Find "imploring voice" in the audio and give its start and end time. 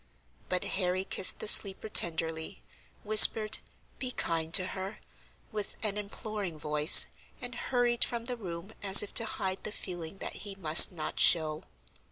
5.95-7.05